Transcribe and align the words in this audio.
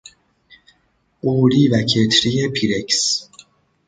قوری 1.21 1.67
و 1.67 1.81
کتری 1.83 2.47
پیرکس 2.47 3.29